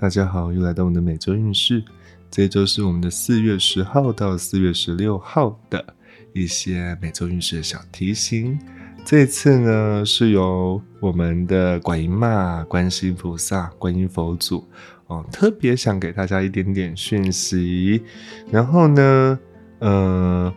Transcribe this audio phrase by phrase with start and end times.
[0.00, 1.84] 大家好，又来到我们的每周运势。
[2.30, 5.84] 这周是我们的四月十号到四月十六号的
[6.32, 8.58] 一些每周运势的小提醒。
[9.04, 14.66] 这次呢，是由我们的观音妈、观世音菩萨、观音佛祖
[15.08, 18.02] 哦，特别想给大家一点点讯息。
[18.50, 19.38] 然后呢，
[19.80, 20.54] 呃，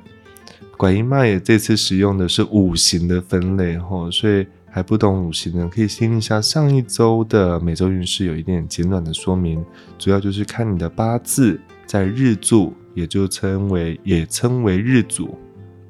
[0.78, 4.48] 观音妈也这次使用的是五行的分类哈，所以。
[4.76, 9.64] 还不懂五行的，可以听一下上一周的每周运势，有一点简短的说明。
[10.00, 15.38] 主要就是看你的八字在日柱，也就称为也称为日主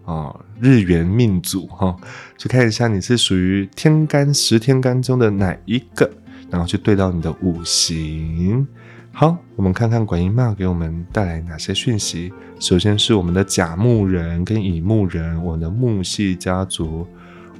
[0.04, 1.96] 啊，日元命主哈，
[2.38, 6.12] 去看一下你是属于天干十天干中的哪一个，
[6.50, 8.68] 然后去对到你的五行。
[9.14, 12.34] 好，我们看看管音妈给我们带来哪些讯息。
[12.60, 17.08] 首先是我们的甲木人跟乙木人，我的木系家族。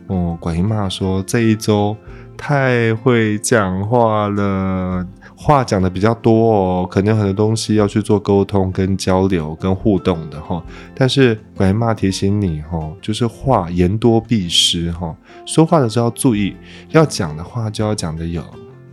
[0.08, 1.96] 哦，管姨妈说这一周
[2.38, 10.62] 太会讲话了，话讲的比较多哦，可能很多东西要去做沟通、跟交流、跟互动的哈。
[10.94, 16.56] 但是管姨妈提醒你哈，就是话言多必失哈，说话的时候要注意，
[16.90, 18.44] 要讲的话就要讲的有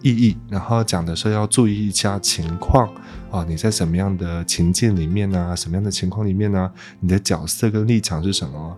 [0.03, 2.89] 意义，然后讲的时候要注意一下情况
[3.31, 5.56] 啊，你在什么样的情境里面呢？
[5.56, 6.71] 什么样的情况里面呢？
[7.01, 8.77] 你的角色跟立场是什么？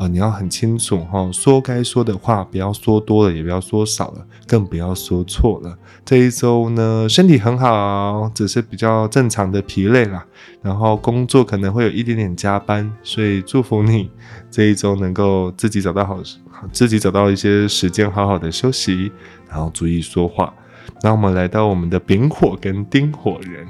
[0.00, 5.76] 啊，你要很清楚哈，说该说的话，不要说多了，也不要说少了，更不要说错了。
[6.06, 10.24] 这一周呢，身体很好，只是比较正常的疲累啦。
[10.62, 14.10] 然后工作可能会有一点点加班，所以祝福你
[14.50, 16.18] 这一周能够自己找到好，
[16.72, 19.12] 自己找到一些时间好好的休息，
[19.50, 20.54] 然后注意说话。
[21.02, 23.68] 那我们来到我们的丙火跟丁火人，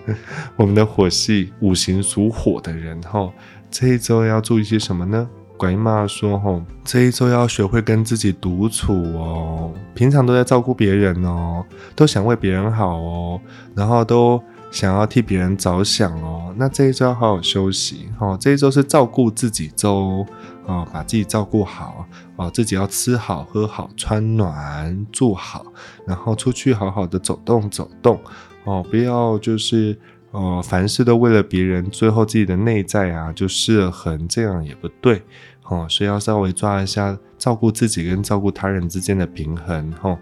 [0.56, 3.32] 我们的火系五行属火的人哈，
[3.70, 5.26] 这一周要注意些什么呢？
[5.62, 9.72] 管妈说：“吼，这一周要学会跟自己独处哦。
[9.94, 13.40] 平常都在照顾别人哦，都想为别人好哦，
[13.72, 16.52] 然后都想要替别人着想哦。
[16.56, 18.36] 那这一周要好好休息哦。
[18.40, 20.26] 这一周是照顾自己周
[20.66, 22.04] 哦，把自己照顾好
[22.34, 25.64] 哦，自己要吃好、喝好、穿暖、住好，
[26.04, 28.18] 然后出去好好的走动走动
[28.64, 29.96] 哦，不要就是。”
[30.32, 35.20] 哦，凡事都为了别人，最后自己的内在啊就失了衡，这样也不对
[35.64, 35.86] 哦。
[35.88, 40.18] 所以要稍微抓一下照顾自己跟照顾他人之间的平衡哈。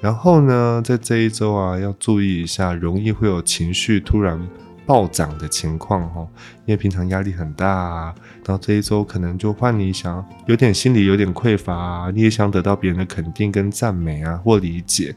[0.00, 4.38] 然后呢，在这一周啊，要注意一下，容易会有情绪突然
[4.84, 6.26] 暴涨的情况哈。
[6.66, 15.14] 因为平常压力很大，到这一周可能就换你想有点心里有点匮乏啊，你也想得到别人的肯定跟赞美啊或理解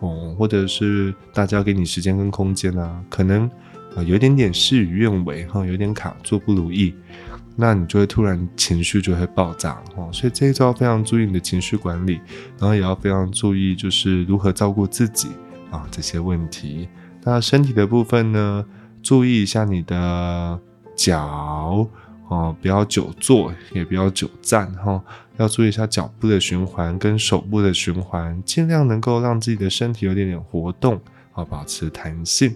[0.00, 3.50] 哦，或者是大家给你时间跟空间啊，可能。
[4.06, 6.94] 有点点事与愿违哈，有点卡住不如意，
[7.60, 10.08] 那你就会突然情绪就会爆炸哦。
[10.12, 12.20] 所以这一周要非常注意你的情绪管理，
[12.56, 15.30] 然后也要非常注意就是如何照顾自己
[15.68, 16.88] 啊这些问题。
[17.24, 18.64] 那身体的部分呢，
[19.02, 20.58] 注意一下你的
[20.94, 21.88] 脚
[22.28, 25.02] 哦，不要久坐，也不要久站哈，
[25.36, 31.00] 要注意一下脚部的循环跟手部的循环，尽量能够让自己的身体有点点活动，
[31.32, 32.54] 好保持弹性。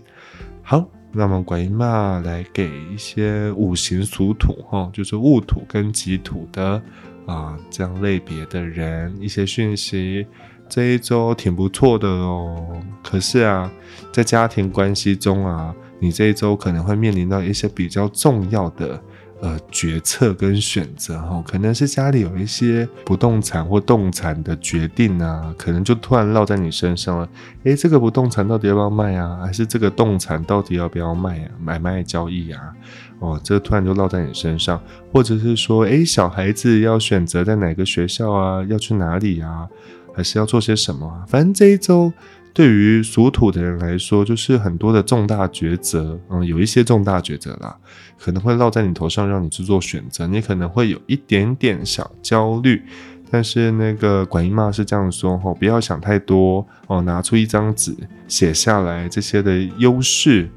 [0.63, 0.89] 好。
[1.13, 6.83] 那么，观音妈来给一些五行属土哈，就是戊土跟己土的
[7.27, 10.27] 啊这样类别的人一些讯息。
[10.69, 12.83] 这一周挺不错的哦。
[13.03, 13.71] 可是啊，
[14.11, 18.99] 在家庭关系中啊，你这一周可能会面临到一些比较重要的。
[19.43, 27.29] 呃，决策跟选择哈，可能是家里有一些不动产或动产的决定啊，可能就突然落在你身上了。
[27.65, 29.41] 诶，这个不动产到底要不要卖啊？
[29.45, 31.51] 还是这个动产到底要不要卖啊？
[31.61, 32.73] 买卖交易啊？
[33.19, 34.81] 哦，这突然就落在你身上，
[35.13, 38.65] 或者是说，诶，小孩子要选择在哪个学校啊？
[38.69, 39.67] 要去哪里啊？
[40.15, 41.27] 还是要做些什么啊？
[41.27, 42.13] 反正这一周。
[42.55, 47.77] 对于属土的人来说，就是很多的重大抉择，嗯，有一些重大抉择啦，
[48.19, 52.83] 可能会落在你头上，让你去做选择，你可能会有一点点小焦虑。
[53.31, 57.97] 但是那个管姨妈是这样说吼，不要想太多哦，拿出一张纸
[58.29, 60.51] 写下来这些的优势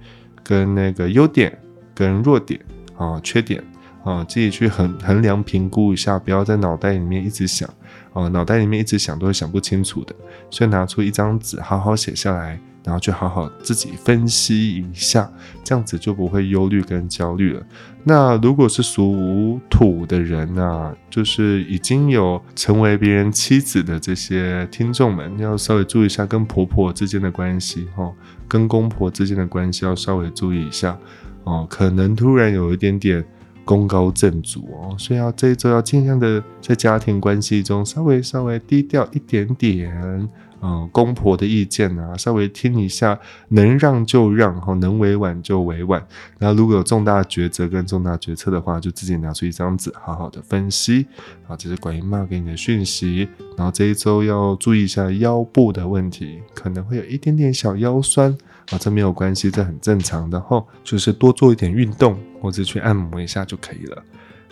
[0.44, 1.57] 跟那个优点
[1.94, 2.59] 跟弱点
[2.98, 3.63] 啊缺点
[4.06, 7.68] 啊，自己去衡衡量评估一下，不要在脑袋里面一直想。
[8.13, 10.16] 哦，脑袋里面一直想都是想不清楚的，
[10.50, 15.30] 所以拿出一张纸，好好写下来，然后去好好自己分析一下，
[15.66, 17.63] 这样子就不会忧虑跟焦虑了。
[18.06, 28.10] 那如果是属土的人呢，就是已经有成为别人妻子的这些听众们，要稍微注意一下跟婆婆之间的关系，哈，
[28.48, 30.98] 跟公婆之间的关系要稍微注意一下，
[31.44, 33.25] 哦，可能突然有一点点
[33.65, 40.29] 功高震主哦，所以要这一周要尽量的在家庭关系中稍微稍微低调一点点。
[40.67, 43.19] 嗯，公婆的意见啊，稍微听一下，
[43.50, 46.03] 能让就让，哈，能委婉就委婉。
[46.39, 51.06] 那如果有重大抉择跟重大决策的话，就自己拿出一张纸，好好的分析。
[51.47, 53.29] 啊，这是管姨妈给你的讯息。
[53.56, 58.35] 然后这一周要注意一下腰部的问题，可能会有一点点小腰酸
[58.71, 64.03] 啊，这没有关系，这很正常的哈，就是多做一点运动或者去按摩一下就可以了。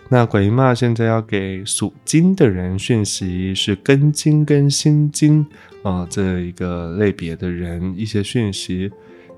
[0.08, 5.46] 那管姨妈现在要给属金的人讯息是根金跟心金。
[5.82, 8.90] 啊，这一个类别的人一些讯息，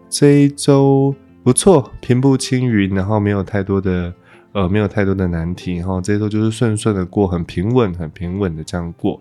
[0.08, 1.12] 这一周
[1.43, 4.14] 不错，平步青云，然后没有太多的
[4.52, 9.20] 呃，没有太多的难题，然后这一周就是顺顺的过，很平稳，很平稳的这样过，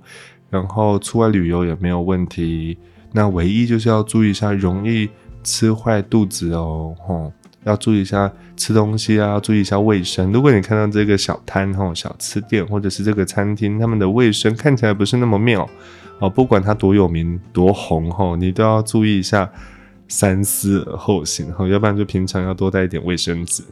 [0.51, 2.77] 然后出外旅游也没有问题。
[3.11, 5.09] 那唯一就是要注意一下，容易
[5.45, 7.31] 吃坏肚子哦，吼，
[7.63, 10.33] 要注意一下吃东西啊，注意一下卫生。
[10.33, 15.69] 如果你看到这个小摊吼，小吃店或者是这个餐厅，他们的卫生看起来不是那么妙。
[16.19, 19.49] 哦，不管它多有名多红吼，你都要注意一下，
[20.07, 23.63] 三思而后行哈，要不然就平常要多带一点卫生纸。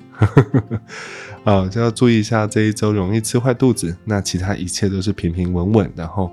[1.44, 6.30] 啊， 就要注意一下这一周容易吃坏肚子，那其他一切都是平平稳稳的哈。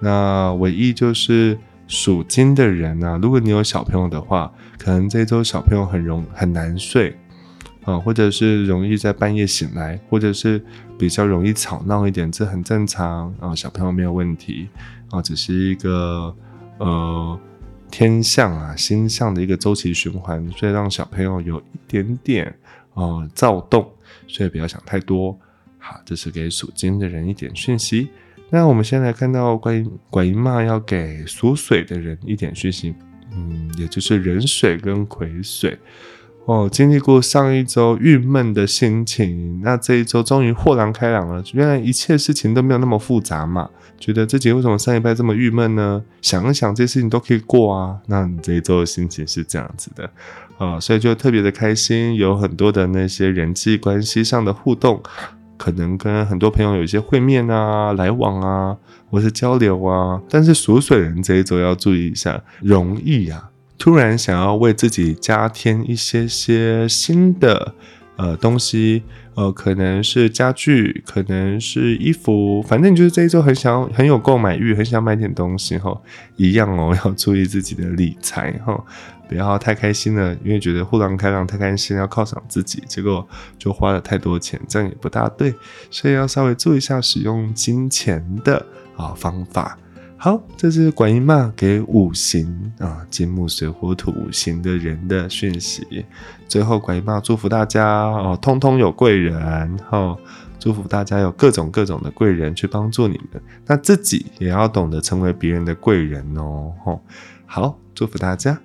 [0.00, 1.56] 那唯一就是
[1.86, 7.16] 属金的人呢，如果你有小朋友的话，可能这一周小朋友很容很难睡
[7.84, 10.62] 啊，或者是容易在半夜醒来，或者是
[10.98, 14.68] 比较容易吵闹一点，这很正常啊，小朋友没有问题。
[15.10, 16.34] 啊，只是一个
[16.78, 17.38] 呃
[17.90, 22.58] 天象啊星象的一个周期循环，所以让小朋友有一点点
[22.94, 23.86] 呃躁动，
[24.26, 25.38] 所以不要想太多。
[25.78, 28.08] 好，这是给属金的人一点讯息。
[28.54, 32.94] 那我们先来看到关于管姨妈要给属水的人一点讯息，
[33.34, 35.78] 嗯，也就是壬水跟癸水。
[36.44, 41.42] 哦，经历过上一周郁闷的心情，那这一周终于豁然开朗了。
[41.54, 43.70] 原来一切事情都没有那么复杂嘛。
[43.98, 46.04] 觉得自己为什么上一拜这么郁闷呢？
[46.20, 47.96] 想一想，这些事情都可以过啊。
[48.06, 50.10] 那你这一周的心情是这样子的，
[50.58, 55.00] 啊，所以就特别的开心，有很多的那些人际关系上的互动，
[55.62, 58.76] 可能跟很多朋友有一些会面啊、来往啊，
[59.08, 60.20] 或是交流啊。
[60.28, 63.48] 但是属水人这一周要注意一下，容易啊。
[63.78, 67.74] 突然想要为自己加添一些些新的
[68.16, 75.98] 呃东西，呃，可能是家具，可能是衣服，反正就是这一周很想很有购买欲，很想买点东西哈。
[76.36, 78.84] 一样哦， 要注意自己的理财哈，
[79.28, 83.26] 不要太开心了，因为觉得豁然开朗太开心，要犒赏自己，结果
[83.58, 85.54] 就花了太多钱，这样也不大对，
[85.90, 89.78] 所以要稍微注意一下使用金钱的啊方法。
[90.24, 96.06] 好，这是管姨妈给五行啊金木水火土五行的人的讯息。
[96.46, 100.16] 最后，管姨妈祝福大家哦，通通有贵人哦，
[100.60, 103.42] 祝福大家有各种各种的贵人去帮助你们。
[103.66, 106.72] 那自己也要懂得成为别人的贵人哦。
[107.44, 108.56] 好，祝福大家。